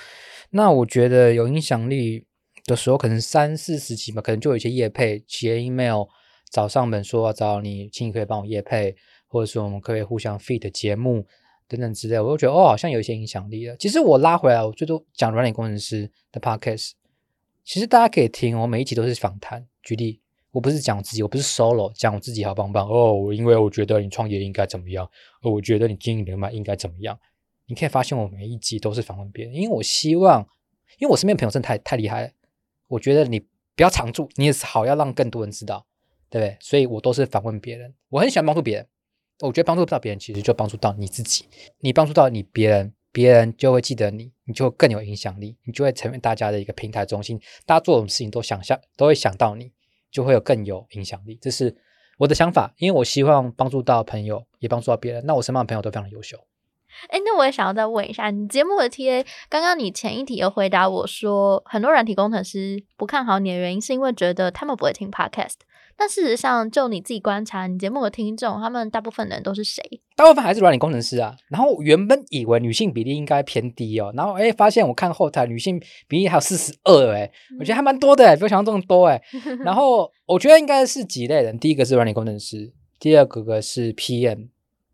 [0.52, 2.24] 那我觉得有影响力
[2.64, 6.04] 的时候，可能三四十集嘛，可能就有一些业配企业 email。
[6.52, 8.94] 找上门说找你，请你可以帮我夜配，
[9.26, 11.26] 或者说我们可以互相 fit 节目
[11.66, 13.74] 等等之类，我就觉得哦，好像有一些影响力了。
[13.78, 16.90] 其实我拉回来，我最多讲软件工程师的 podcast，
[17.64, 19.66] 其实大家可以听，我每一集都是访谈。
[19.82, 25.08] 举例，我不是讲自己，我不是 solo 讲我自己好棒棒哦，因为我觉得你创业应该怎么样，
[25.42, 27.18] 我觉得你经营人脉应该怎么样。
[27.64, 30.46] 你可以发现我每一集都是访问别人，因为我希望，
[30.98, 32.30] 因为我身边朋友真的太太厉害了，
[32.88, 33.40] 我觉得你
[33.74, 35.86] 不要常驻，你也是好要让更多人知道。
[36.32, 36.56] 对不对？
[36.60, 38.88] 所以我都是反问别人，我很喜欢帮助别人。
[39.40, 41.44] 我觉得帮助不到别人，其实就帮助到你自己。
[41.80, 47.38] 你帮助到你别人，别人就会记得你，你就更有影响力，你就会成为大家的一个平台中心。
[47.66, 49.72] 大家做什么事情都想象，都会想到你，
[50.10, 51.38] 就会有更有影响力。
[51.42, 51.76] 这是
[52.18, 55.26] 我的想法，因为我希望帮助到朋友，也帮助到别人。
[55.26, 56.38] 那我身旁的朋友都非常优秀。
[57.08, 65.54] 哎，那我也想要再问一下，你节目的 TA，刚刚你前一题有回答我说，很多软体工程师不看好你的原因，是因为觉得他们不会听 Podcast。
[66.02, 69.80] 但事实上，就你自己观察，你节目的听众，他们大部分人都是谁？
[70.16, 71.32] 大部分还是软体工程师啊。
[71.48, 79.22] 然后原本以为女性比例应该偏低哦，然后哎，发现我看后台女性比例还有四十二，哎，我觉得还蛮多的哎，比我想象中多哎。
[79.64, 84.48] 然后我觉得应该是几类人，第一个是软体工程师，第二个个是 PM，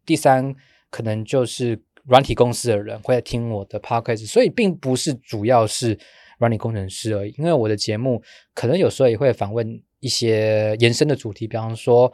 [0.05, 0.55] 第三
[0.91, 5.99] 可能就是软体公司的人会听我的 podcast，所以并不是主要是
[6.39, 7.35] 软体工程师而已。
[7.39, 8.23] 因为我的节目
[8.55, 9.81] 可能有时候也会访问。
[10.01, 12.13] 一些延伸的主题，比方说，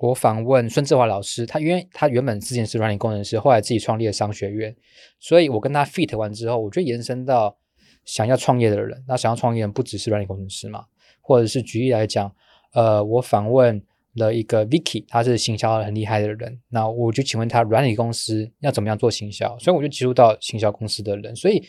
[0.00, 4.74] 我访问孙志华老师，他因为他原本之前是软件工程师，后来自己创立了商学院，
[5.20, 7.58] 所以我跟他 fit 完之后，我就延伸到
[8.06, 9.04] 想要创业的人。
[9.06, 10.86] 那想要创业的不只是软件工程师嘛，
[11.20, 12.34] 或者是举例来讲，
[12.72, 21.62] 呃，我访问了一个 Vicky，他是行销很厉害的人，那我就请问他软体公司要怎么样做行销，所以我就接触到行销公司的人，所以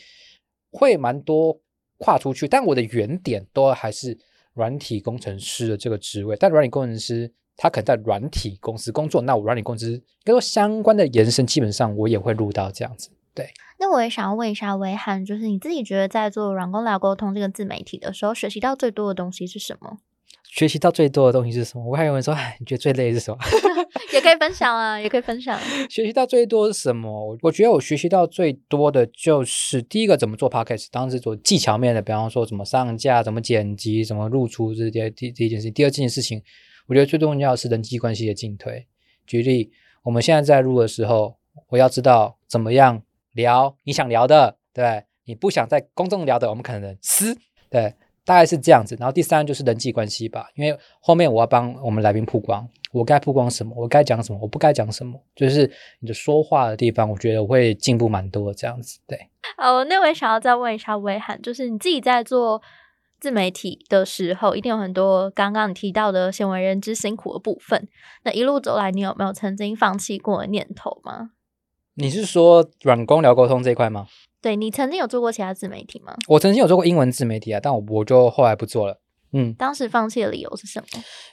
[0.70, 1.60] 会蛮多
[2.00, 4.18] 跨出去，但我的原点都还是。
[4.54, 13.10] 软体工程师的这个职位，但软体工程师他可能在软体公司工作，那我软体公司跟相关的延伸，基本上我也会录到这样子。
[13.32, 19.98] 对，那我也想要问一下威汉，就是你自己觉得在做软工聊沟通这个自媒体的时候，学习到最多的东西是什么？
[20.52, 21.84] 学习到最多的东西是什么？
[21.84, 23.38] 我还有人说，哎，你觉得最累是什么？
[24.12, 25.58] 也可以分享啊，也可以分享。
[25.88, 27.08] 学习到最多是什么？
[27.08, 35.72] 我我觉得我学习到最多的就是第一个怎么做 podcast，当时做技巧面的，比方说怎么上架、怎么剪辑、怎么露出这些第第一件事情。
[35.72, 36.42] 第二件事情，
[36.88, 38.86] 我觉得最重要是人际关系的进退。
[39.26, 39.70] 举例，
[40.02, 41.36] 我们现在在录的时候，
[41.68, 47.36] 我要知道怎么样聊你想聊的，对你不想在公众聊的，我们可能私
[47.70, 47.94] 对。
[48.30, 59.00] 大概是这样子，然后第三就是人际关系吧，因为后面我要帮我们来宾曝光，我该曝光什么，我该讲什么，我不该讲什么，就是你的说话的地方，我觉得我会进步蛮多这样子。
[59.08, 59.18] 对，
[59.58, 62.62] 哦，那我也想要再问一下威涵，就是你自己在做
[63.18, 67.88] 自媒体的时候，一定有很多刚刚你提到的鲜为人知辛苦的部分，
[68.22, 71.30] 那一路走来，你有没有曾经放弃过的念头吗？
[71.94, 74.06] 你是说软工聊沟通这一块吗？
[74.42, 76.16] 对你曾经有做过其他自媒体吗？
[76.28, 79.00] 我曾经有做过英文自媒体啊，但我我就后来不做了。
[79.32, 80.86] 嗯，当时放弃的理由是什么？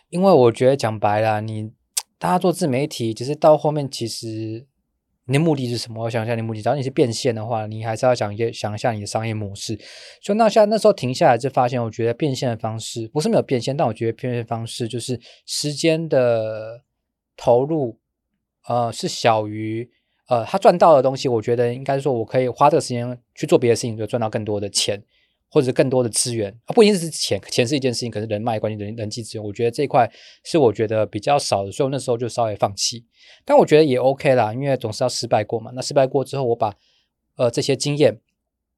[0.10, 1.72] 因为我觉得讲白了，你
[2.20, 4.66] 大家做自媒体，其实到后面其实
[5.26, 6.04] 你的目的是什么？
[6.04, 9.80] 我想一下，你目的，只要你是变现的话，你还是要想一想一下你的商业模式。
[10.22, 16.84] 所以那下那时候停下来就发现，我觉得变现的方式不是没有变现，但我觉得变现方式就是时间的
[17.38, 17.98] 投入，
[18.68, 19.90] 呃，是小于。
[20.28, 25.02] 呃，他赚到的东西，我觉得应该说，我可以花这个时间去做别的事情，就赚到更多的钱，
[25.50, 30.12] 或者是更多的资源啊，不一定是钱，钱是一件事情，可是人脉关系、人人际资源，我觉得这一块
[30.44, 33.06] 是我觉得比较少的，所以我那时候就稍微放弃。
[33.46, 35.72] 但我觉得也 OK 啦，因为总是要失败过嘛。
[35.74, 36.74] 那失败过之后，我把
[37.38, 38.20] 呃这些经验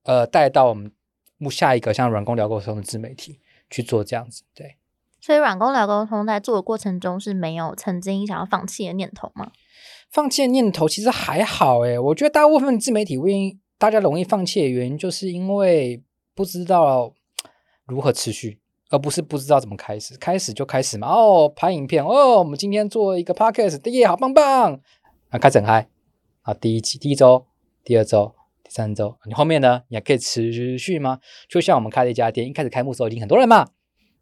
[0.03, 0.91] 呃带到我们
[1.39, 3.39] 目下一个像软工聊沟通的自媒体
[3.71, 4.75] 去做这样子，对。
[5.19, 9.51] 所以软工聊沟通在做的过程中是没有曾经想要放弃的念头吗？
[10.12, 16.02] 放弃的念头其实还好诶，我觉得大部分自媒体原因，大家容易放弃的原因，就是因为
[16.34, 17.13] 不知道
[17.86, 20.17] 如何持续，而不是不知道怎么开始。
[20.17, 24.80] 开始就开始嘛，哦，拍影片，哦，我们今天做一个 podcast，第一好棒棒，
[25.30, 25.88] 啊，开整嗨，
[26.41, 27.45] 啊，第一期、第一周、
[27.84, 31.19] 第二周、第三周，你后面呢，你还可以持续吗？
[31.48, 33.67] 就像我们开了一家店，一开始开幕时候已经很多人嘛，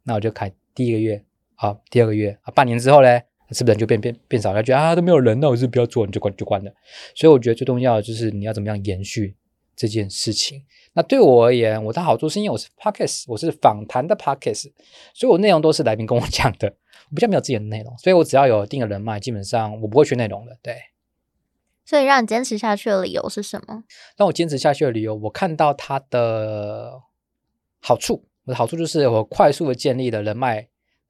[0.04, 1.24] 那我就开第一个月，
[1.56, 3.24] 好，第二个月，啊，半年之后嘞。
[3.52, 4.54] 是不是人就变变变少？
[4.54, 6.72] 他觉得啊都没有人，那我是不要做，你就关就关了。
[7.16, 9.36] 所以我觉得最重要的就是你要怎么样延续
[9.76, 10.64] 这件事情。
[10.94, 14.72] 那对我而言，我的好处是因为我是 podcast，我是访谈的 podcast，
[15.14, 16.68] 所以我内容都是来宾跟我讲的，
[17.10, 20.58] 我比较没有自己的内容，所以我只要有一定的人脉，基本上我不会缺内容的。
[20.64, 20.76] 对，
[21.86, 23.84] 所以让你坚持下去的理由是什么？
[24.18, 27.02] 让我坚持下去的理由，我看到它的
[27.80, 30.68] 好处，我的好处就是我快速的建立了人脉。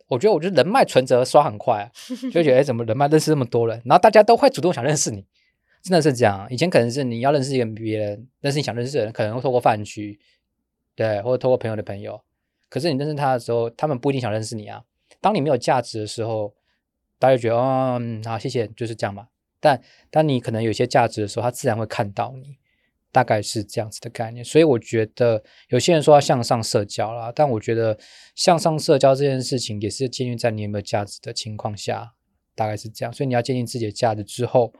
[0.07, 1.91] 我觉得，我觉得人脉存折刷很快啊，
[2.31, 5.25] 就觉得哎，怎么人脉认识那么多人，然后大家都会主动想认识你。
[5.83, 10.19] 真的是这样，以前可能是你要认识一个别人，认识你想认识的人，可能会透过饭局，
[10.95, 12.21] 对，或者透过朋友的朋友。
[12.67, 14.83] 可是你认识他的时候，他们不一定想认识你啊。
[15.21, 16.53] 当你没有价值的时候，
[17.19, 19.27] 大家觉得哦，好，谢谢，就是这样嘛。
[19.59, 22.57] 但当你可能有些价值的时候，他自然会看到你，
[23.11, 24.43] 大概是这样子的概念。
[24.43, 27.97] 所以我觉得有些人说要向上社交啦，但我觉得
[28.35, 32.13] 向上社交这件事情也是建立在你有没有价值的情况下，
[32.55, 33.13] 大概是这样。
[33.13, 34.73] 所以你要建立自己的价值之后。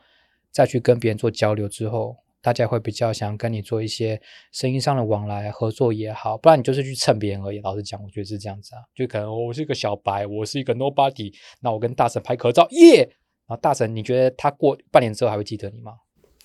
[0.50, 4.20] 再去跟别人做交流之后，大家会比较想跟你做一些
[4.52, 7.60] 生意上的往来合作也好，不然你就是去蹭别人而已。
[7.60, 13.02] 老实讲，我觉得是这样子啊，就可能我是一个小白，我是一个 nobody，那我跟大神拍合照，耶！
[13.46, 15.92] 然后大神，你觉得他过半年之后还会记得你吗？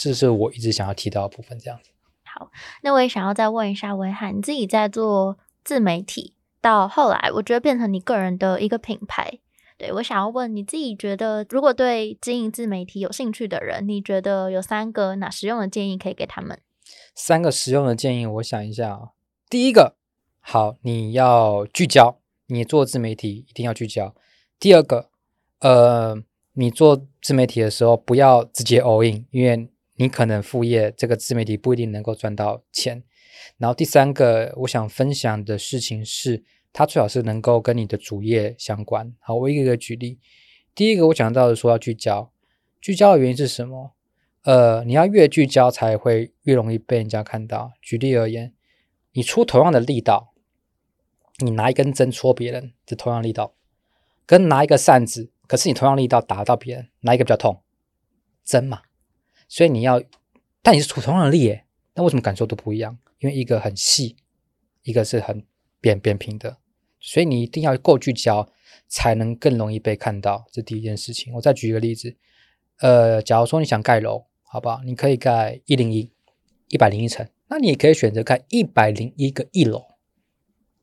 [0.02, 1.90] 这是我一直想要提到的部分，这样子。
[2.24, 2.50] 好，
[2.82, 9.38] 那我也想要再问一下威汉，你自己在做自媒体，到后来我觉得变成你个人的一个品牌。
[9.78, 16.60] 对我想要问你自己觉得，如果对经营自媒体有兴趣的人，你觉得有三个哪实用的建议可以给他们？
[17.14, 19.10] 三个实用的建议，我想一下啊。
[19.50, 19.96] 第一个，
[20.40, 24.14] 好，你要聚焦，你做自媒体一定要聚焦。
[24.58, 25.10] 第二个，
[25.58, 29.68] 呃，你做自媒体的时候不要直接 all in，因为
[30.02, 33.04] 你可能副业这个自媒体不一定能够赚到钱。
[33.58, 36.44] 然后第三个，我想分享的事情是。
[36.74, 39.14] 它最好是能够跟你的主业相关。
[39.20, 40.18] 好，我一个一个举例。
[40.74, 42.32] 第一个我讲到的说要聚焦，
[42.80, 43.94] 聚焦的原因是什么？
[44.44, 47.72] 呃，你要越聚焦才会越容易被人家看到。
[47.82, 48.54] 举例而言，
[49.12, 50.32] 你出同样的力道，
[51.44, 53.54] 你拿一根针戳别人，这同样力道，
[54.24, 57.62] 跟拿一个扇子，可是你同样力道打到别人，哪一个比较痛？
[58.42, 58.80] 针嘛。
[59.52, 60.02] 所以你要，
[60.62, 62.96] 但你是出同样的力耶，那为什么感受都不一样？
[63.18, 64.16] 因为一个很细，
[64.82, 65.44] 一个是很
[65.78, 66.56] 扁扁平的。
[66.98, 68.50] 所以你一定要够聚焦，
[68.88, 70.46] 才能更容易被看到。
[70.50, 71.34] 这第一件事情。
[71.34, 72.16] 我再举一个例子，
[72.78, 74.80] 呃，假如说你想盖楼，好不好？
[74.86, 76.10] 你可以盖一零一，
[76.68, 77.28] 一百零一层。
[77.48, 79.84] 那你也可以选择盖一百零一个一楼。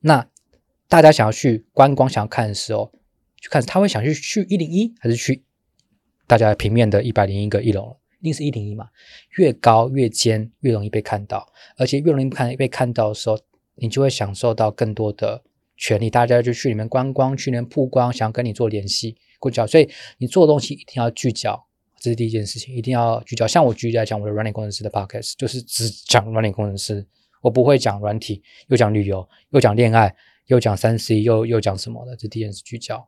[0.02, 0.30] 那
[0.88, 2.92] 大家想要去观光、想要看的时候，
[3.38, 5.44] 去看他会想去去一零一，还是去
[6.28, 7.99] 大家平面的一百零一个一楼？
[8.20, 8.88] 一定是一零一嘛？
[9.38, 13.40] 越高越尖，越容易被看到，而且越容易看被看到的时候，
[13.76, 15.44] 你就会享受到更多的。
[15.82, 19.66] 权利，大家就去里面观光，去里面曝光，想要跟你做联系，聚焦。
[19.66, 21.66] 所以你做东西一定要聚焦，
[21.98, 23.48] 这是第一件事情，一定要聚焦。
[23.48, 27.08] 像我举例来讲，我的软体工程师的 podcast 就是只讲软体工程师，
[27.42, 30.14] 我不会讲软体，又讲旅游，又讲恋爱，
[30.48, 32.14] 又讲三 C，又又讲什么的。
[32.18, 33.08] 这第一件事聚焦。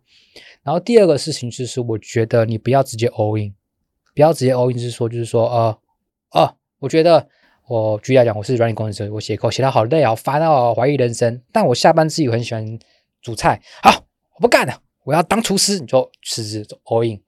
[0.63, 3.54] 然后第二个事情就是，我觉得你不要直接 all in，
[4.21, 5.79] 不要直接 all in，是说就是说，呃，
[6.29, 7.27] 哦，我觉得。
[7.67, 11.41] 我举例来讲，我是软件工程师，我写扣写到好累啊，烦到怀疑人生。
[11.53, 12.79] 但我下班自己很喜欢
[13.21, 14.05] 煮菜，好，
[14.36, 17.19] 我不干了，我要当厨师，你就辞职 all in。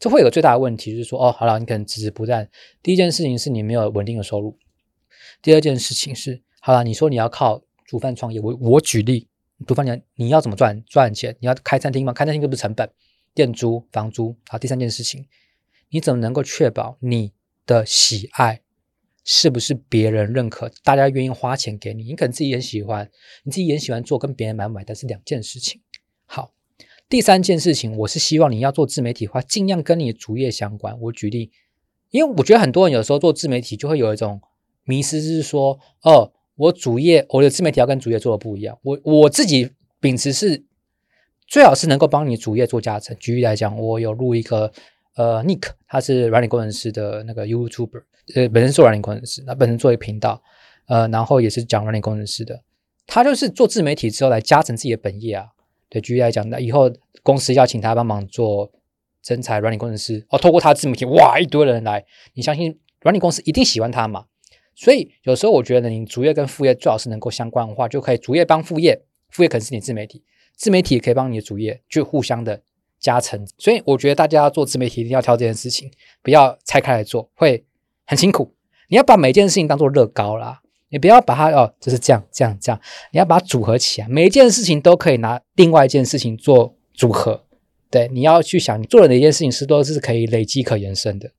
[0.00, 2.48] 这会有个最大的问题，就是说，哦，好了，你可能辞职不干。
[2.82, 4.56] 第一件事情是你没有稳定的收入，
[5.42, 9.28] 第二件事情是，好了，你说你要靠煮饭创业，我我举例，
[9.66, 11.36] 煮饭你你要怎么赚赚钱？
[11.40, 12.12] 你要开餐厅吗？
[12.12, 12.90] 开餐厅就不是成本，
[13.34, 14.34] 店租、房租。
[14.48, 15.26] 好，第三件事情，
[15.90, 17.32] 你怎么能够确保你
[17.66, 18.60] 的喜爱？
[19.26, 22.04] 是不是别人认可，大家愿意花钱给你？
[22.04, 23.10] 你可能自己也喜欢，
[23.44, 25.80] 你自己也喜欢做，跟别人买不买，但是两件事情。
[26.26, 26.52] 好，
[27.08, 31.00] 第三件事情，我是希望你要做自媒体的话，尽量跟你的主业相关。
[31.00, 31.50] 我举例，
[32.10, 34.42] 因为我觉得很多人有时候做自媒体就会有一种
[34.84, 38.78] 迷失，是说，哦，我主业我的自媒体要跟主业做的不一样。
[38.82, 39.70] 我我自己
[40.00, 40.66] 秉持是，
[41.48, 43.16] 最好是能够帮你主业做加成。
[43.18, 44.70] 举例来讲，我有录一个。
[45.16, 48.02] 呃，Nick 他是软体工程师的那个 YouTuber，
[48.34, 50.42] 呃，本身做软体工程师，那本身做一个频道，
[50.86, 52.62] 呃，然后也是讲软体工程师的。
[53.06, 55.48] 他就是做自媒体之后来加成自己的本业啊。
[55.88, 56.90] 对，举例来讲，那以后
[57.22, 58.72] 公司要请他帮忙做
[59.22, 64.24] 真才软体工程师，哦，透过他自媒体，哇，一堆人来，你相信软体公司一定喜欢他嘛？
[64.74, 70.24] 所以有时候我觉得，你主业跟副业最好是能够相关的话，就可以主业帮副业，副业可能是你自媒体，
[70.56, 72.62] 自媒体也可以帮你的主业，就互相的。
[73.04, 75.90] 加成，所以我觉得大家做自媒体一定要挑这件事情，
[76.22, 77.62] 不要拆开来做，会
[78.06, 78.54] 很辛苦。
[78.88, 82.80] 你要把每件事情当做乐高啦，你不要把它哦，就是这样这样这样，
[83.12, 87.44] 你要把它组合起来，每一件事情都可以拿另外一件事情做组合
[87.90, 91.30] 对，你要去想，你做的哪件事情是都是可以累积、可延伸的，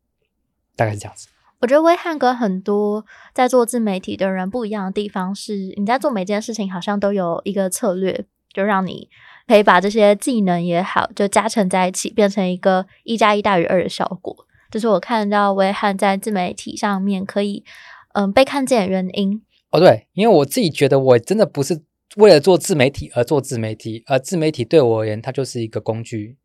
[0.75, 1.29] 大概是这样子。
[1.61, 8.23] 我觉得威汉跟很多在做自媒体的人不一样的地方是，你在做每件事情好像都有一个策略，
[8.53, 9.09] 就让你
[9.47, 14.35] 可以把这些技能也好，就加成在一起，变成一个一加一大于二的效果。
[14.71, 17.63] 这是我看到威汉在自媒体上面可以
[18.13, 19.41] 嗯被看见的原因。
[19.71, 21.83] 哦，对，因为我自己觉得我真的不是
[22.17, 26.37] 为了做自媒体而做自媒体，而自媒体对我而言，它就是一个工具。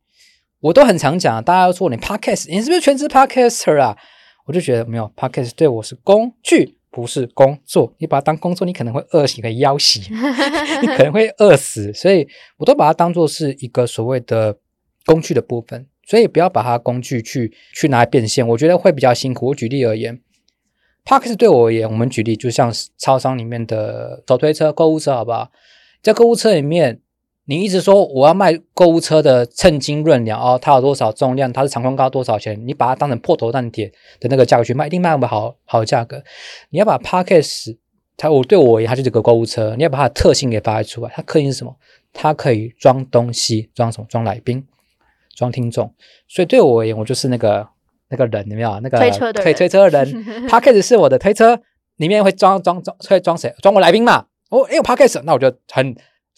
[0.59, 3.97] 我都很常讲，大家要做你 podcast，你是不是全职 podcaster 啊？
[4.45, 7.91] 我就觉得没有，podcast 对我是工具，不是工作。
[7.97, 9.99] 你把它当工作，你可能会饿死，可以腰死，
[10.81, 11.91] 你可能会饿死。
[11.93, 12.27] 所以
[12.57, 14.57] 我都把它当做是一个所谓的
[15.05, 15.87] 工具的部分。
[16.05, 19.47] 所以不要把它工具去去拿来变现，我觉得会比较辛苦。
[19.47, 20.19] 我举例而言
[21.05, 25.49] ，podcast 对我而言，我们举例就像是超商里面的手推车、购物车，好不好？
[26.03, 27.01] 在购物车里面。
[27.51, 32.57] 你一直说我要卖购物车的称斤论两哦，它有多少重量，它是长宽高多少钱？
[32.65, 36.23] 你把它当成破头烂铁的那个价格去卖，一定卖不好好的价格。
[36.69, 37.75] 你要把 Parkes
[38.15, 41.11] 它我对我而言，它就是个购物车，你要把它的特性给发挥出来。
[41.13, 41.75] 它特性是什么？
[42.13, 44.07] 它可以装东西，装什么？
[44.09, 44.65] 装来宾，
[45.35, 45.93] 装听众。
[46.29, 47.67] 所以对我而言，我就是那个
[48.07, 48.79] 那个人，有没有？
[48.79, 50.47] 那个推车的推推车的人。
[50.47, 51.59] Parkes 是我的推车，
[51.97, 53.53] 里面会装装装会装谁？
[53.61, 54.27] 装我来宾嘛？
[54.51, 55.93] 哦，哎有 Parkes，那我就很。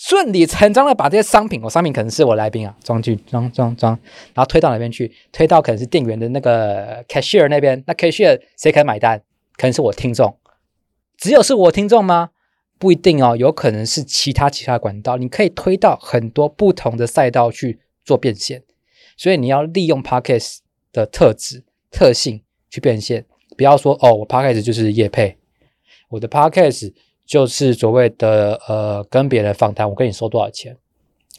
[0.06, 3.98] 顺理成章的把这些商品，我商品可能是我来宾啊，装去装装装，
[4.34, 5.10] 然后推到哪边去？
[5.32, 7.82] 推到可能是店员的那个 cashier 那边。
[7.88, 9.24] 那 cashier 谁可以买单？
[9.56, 10.38] 可能是我听众。
[11.18, 12.32] 只有是我听众吗？
[12.78, 15.16] 不一定哦，有可能是其他其他管道。
[15.16, 18.64] 你可以推到很多不同的赛道去做变现。
[19.16, 20.58] 所以你要利用 podcast
[20.92, 25.38] 的特质特性去变现，不要说哦，我 podcast 就是业配，
[26.10, 26.92] 我的 podcast。
[27.34, 30.78] 就是所谓的呃，跟别人访谈，我跟你收多少钱？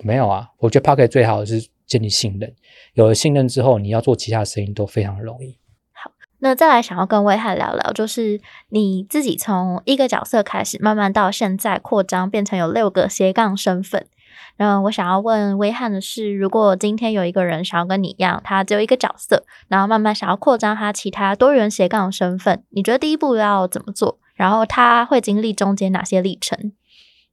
[0.02, 2.52] 没有啊，我觉得 p a r k e t 最好的是建立信任，
[2.94, 5.56] 有了信任之后，你要做其他生意都非常容易。
[5.92, 14.08] 好，那再来想要跟威汉聊聊，就是你自己从一个角色开始，慢慢到现在扩张，变成有六个斜杠身份。
[14.56, 24.18] 然后我想要问威汉的是，如果今天有一个人想要跟你一样，他只有一个角色，然后慢慢想要扩张他其他多元斜杠身份，你觉得第一步要怎么做？
[24.34, 26.72] 然后他会经历中间哪些历程？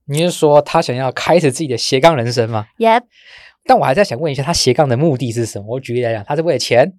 [0.06, 3.04] 你是说他想要开始自己的斜杠人生吗？Yep。
[3.64, 5.66] 但我还在想问一下，他斜杠的目的是什么？
[5.76, 6.94] 我举例来讲，他是为了钱，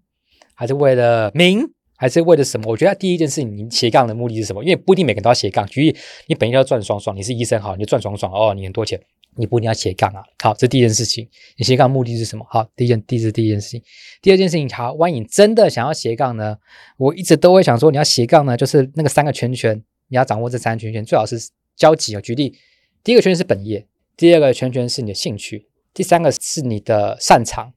[0.55, 1.61] 还是为了名，
[1.97, 2.71] 还是为了什么？
[2.71, 4.63] 我觉得第一件事情，你斜杠的目的是什么？
[4.63, 5.67] 因为不一定每个人都要斜杠。
[5.67, 5.97] 举例，
[6.29, 8.99] 你本应要赚爽爽，你是医生好，你就赚爽爽哦，你很多钱，
[9.37, 10.23] 你不一定要斜杠啊。
[10.41, 12.47] 好，这第一件事情，你斜杠目的是什么？
[12.49, 13.83] 好，第一件，第是第一件事情。
[14.23, 16.57] 第二件事情，好，万一你真的想要斜杠呢？
[16.97, 19.83] 我一直都会想说，你要斜杠呢，就是那个三个圈圈。
[20.13, 21.41] 你要掌握这三圈圈，最好是
[21.75, 22.21] 交集啊。
[22.21, 22.55] 举例，
[23.03, 27.73] 第一个圈圈是本业，第二个圈圈是你的兴趣，第三个是你的擅长。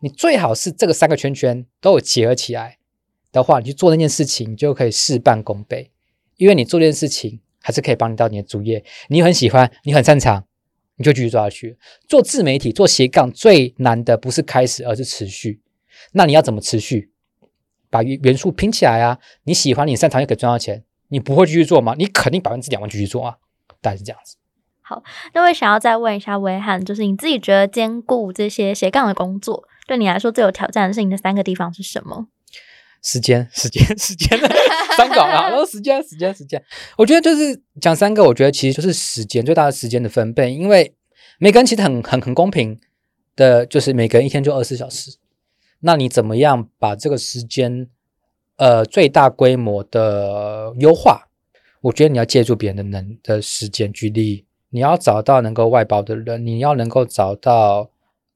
[0.00, 2.78] 你最好是这个三个圈圈都有结合起来
[3.30, 5.92] 的话，你去做那件事情，你就可以事半功倍。
[6.38, 8.84] 因为你做这件事情，还是可以帮你到你的主业。
[9.08, 10.44] 你很喜欢，你很擅长，
[10.96, 11.78] 你就继续做下去。
[12.08, 15.60] 做自媒体，做斜杠最难的不是开始，而是持续。
[16.14, 17.12] 那你要怎么持续？
[17.88, 19.20] 把元元素拼起来啊！
[19.44, 20.82] 你喜欢，你擅长，又可以赚到钱。
[21.08, 21.94] 你不会继续做吗？
[21.96, 23.36] 你肯定百分之两万继续做啊，
[23.80, 24.36] 大概是这样子。
[24.82, 25.02] 好，
[25.34, 32.28] 那我想要再问一下威汉，就是你自己觉得兼顾这些斜杠的工作，对你来说最有挑战的是你的三个地方是什么？
[33.02, 34.38] 时间，时间，时间，
[34.96, 36.62] 三个啊，然后时间，时间，时间。
[36.96, 40.94] 我觉得就是讲三个，我觉得其实就是时间最大的时间的分配，因为
[41.38, 42.78] 每个人其实很很很公平
[43.34, 45.18] 的，就是每个人一天就二十四小时，
[45.80, 47.88] 那你怎么样把这个时间？
[48.56, 51.28] 呃，最大规模的优化，
[51.82, 53.92] 我觉得你要借助别人的能的时间。
[53.92, 57.90] 举例，你要找到能够外包的人，你要能够找到，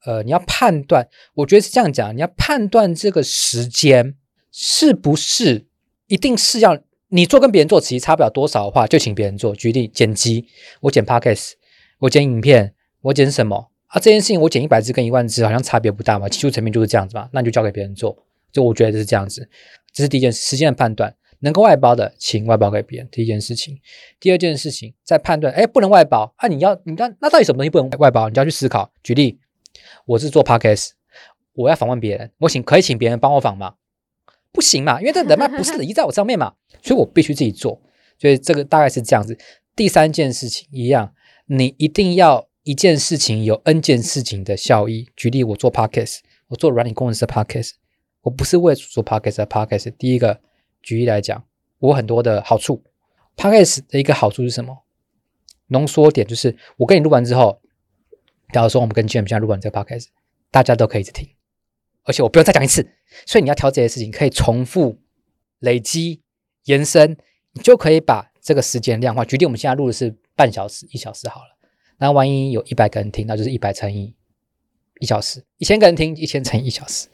[0.05, 4.15] 呃，你要判断，我觉得是这样讲，你要判断这个时间
[4.51, 5.65] 是不是
[6.05, 6.77] 一定是要
[7.09, 9.55] 你做跟别人做，其实差不了多少的话，就请别人做。
[9.55, 10.45] 举例，剪辑，
[10.81, 11.53] 我剪 podcast，
[11.97, 13.99] 我剪影片，我剪什么啊？
[13.99, 18.15] 这件事情我剪一百支跟一万支好像差别不大嘛，技术层面就是这样子嘛，那你就交给别人做。
[18.51, 19.49] 就我觉得是这样子。
[19.93, 23.09] 这是第一件时间的判断，能够外包的，请外包给别人。
[23.11, 23.79] 第一件事情，
[24.19, 26.47] 第二件事情，在判断，哎，不能外包啊！
[26.47, 28.29] 你要，你那那到底什么东西不能外包？
[28.29, 28.91] 你就要去思考。
[29.03, 29.39] 举例，
[30.05, 30.91] 我是做 podcast，
[31.53, 33.75] 我要访问别人，我请可以请别人帮我访吗？
[34.51, 37.81] 不行嘛，因为这人脉不是 移在我上面嘛，所以我必须自己做。
[38.17, 39.37] 所以这个大概是这样子。
[39.75, 41.13] 第三件事情一样，
[41.47, 45.09] 你一定要一件事情有 n 件事情的效益。
[45.15, 46.19] 举例，我做 podcast，
[46.49, 47.80] 我做软体工程师 podcast。
[48.21, 49.91] 我不是为了做 podcast podcast。
[49.97, 50.39] 第一个
[50.81, 51.43] 举例来讲，
[51.79, 52.83] 我很多的好处。
[53.35, 54.83] podcast 的一个好处是什么？
[55.67, 57.61] 浓缩点就是，我跟你录完之后，
[58.51, 60.07] 假如说我们跟 James 现在录完这个 podcast，
[60.51, 61.29] 大家都可以一直听，
[62.03, 62.85] 而且我不用再讲一次。
[63.25, 64.99] 所以你要挑这些事情，可以重复、
[65.59, 66.21] 累积、
[66.65, 67.17] 延伸，
[67.53, 69.23] 你就可以把这个时间量化。
[69.25, 71.57] 举例，我们现在录的是半小时、一小时好了。
[71.97, 74.15] 那万一有一百个人听，那就是一百乘以
[74.99, 77.07] 一小时；一千个人听，一千乘以一小时；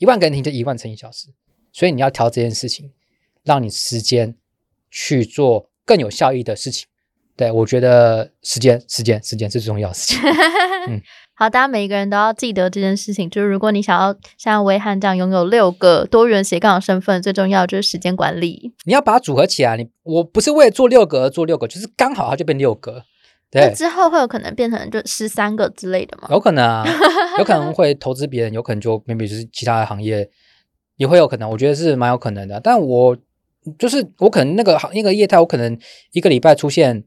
[0.00, 1.28] 一万个人听，就一万乘以一小时。
[1.72, 2.90] 所以你要调这件事情，
[3.44, 4.34] 让你时间
[4.90, 6.88] 去做更有效益的事情。
[7.36, 10.18] 对我觉得时间、时间、时间是最重要的事情。
[10.88, 11.00] 嗯，
[11.34, 13.28] 好，大家每一个人都要记得这件事情。
[13.28, 18.72] 就是如果你想要像威汉这样拥有六个多元斜杠的身份，最重要就是时间管理。
[18.84, 19.76] 你要把它组合起来。
[19.76, 23.04] 你我不是为了做六个而做六个，就是刚好它就变六个。
[23.50, 26.28] 对，之后会有可能变成就十三个之类的吗？
[26.30, 26.84] 有可能啊，
[27.36, 30.30] 有可能 会投资别人，有可能就 maybe 就是其他的行业
[30.94, 31.50] 也会有可能。
[31.50, 32.60] 我觉得是蛮有可能的。
[32.60, 33.16] 但我
[33.76, 35.76] 就是我可能那个行那个业态，我可能
[36.12, 37.02] 一个礼拜出现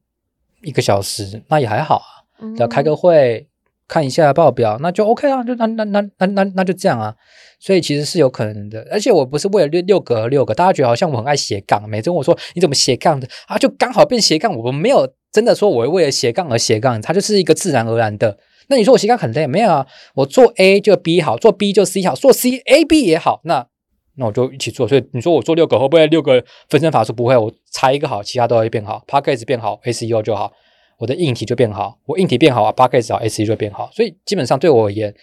[0.63, 2.09] 一个小时，那也还好啊。
[2.57, 3.47] 要开个会
[3.87, 7.15] 看一下报表，那就 OK 啊，就那那那那那那就这样啊。
[7.57, 15.13] 所以其实是有可能的，而且我不是为了六六个六个，大家觉得好像我很爱斜杠，每次我说你怎么斜杠的啊，就刚好变斜杠，我没有。
[15.33, 18.37] 真的说，我为了斜杠而斜杠，它就是一个自然而然的。
[18.67, 19.85] 那你说我斜杠很累，没有啊？
[20.13, 23.41] 我做 A 就 B 好，做 B 就 C 好，做 C A B 也好。
[23.43, 23.67] 那
[24.15, 24.87] 那我就一起做。
[24.87, 27.35] 所以你说我做六个会不会六个分身法术不会？
[27.35, 29.03] 我拆一个好，其他都会变好。
[29.07, 30.53] p a c k a g e 变好，SEO 就好，
[30.99, 31.97] 我的硬体就变好。
[32.05, 33.89] 我硬体变好啊 p a c k a g e 好，SEO 就变好。
[33.91, 35.13] 所以基本上对我而言，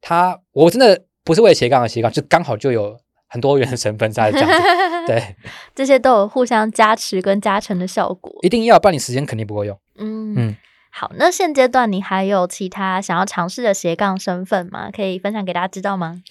[0.00, 2.96] 它我真的不是为了斜杠而斜杠，就刚好就有
[3.30, 4.56] 很多元的成分在这样子。
[5.06, 5.36] 对，
[5.74, 8.30] 这些都有互相加持跟加成的效果。
[8.42, 9.78] 一定要，不然你时间肯定不够用。
[9.98, 10.56] 嗯嗯，
[10.90, 14.90] 好，那现阶段你还有其他想要尝试的斜杠身份吗？
[14.94, 16.22] 可以分享给大家知道吗？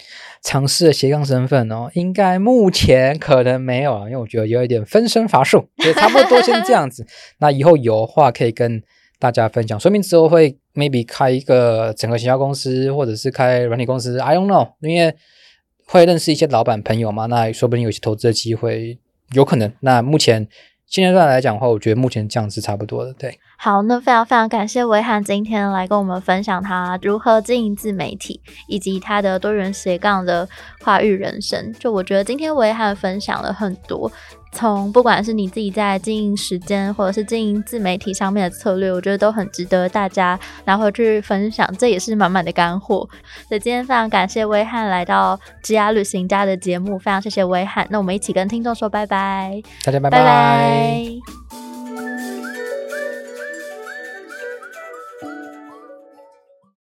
[0.42, 7.06] 尝试的斜杠身份哦，应该目前可能没有啊，因为我觉得有一点分身乏术，也差不多先这样子。
[7.40, 8.82] 那以后有的话可以跟
[9.18, 15.14] 大家分享，说明之后会 maybe 开一个整个行销公司，或者是开软体公司，I don't know，因为。
[15.90, 17.26] 会认识一些老板朋友吗？
[17.26, 18.96] 那说不定有些投资的机会，
[19.32, 19.72] 有可能。
[19.80, 20.46] 那目前
[20.86, 23.12] 现阶段来讲的话，我觉得目前这样是差不多的。
[23.14, 30.48] 对，好，那非常非常感谢维汉今天来跟我们分享他如何经营自媒体，以及他的多元斜杠的
[30.80, 31.72] 跨域人生。
[31.72, 34.12] 就我觉得今天维汉分享了很多。
[34.52, 43.08] 从不管是你自己在经营时间，或者是经营自媒体上面的策略，我觉得都很值得大家拿回去分享，这也是满满的干货。
[43.48, 47.86] 所以今天非常感谢威汉来到职涯旅行家的节目，非常谢谢威汉。
[47.90, 51.69] 那我们一起跟听众说拜拜，大家拜拜。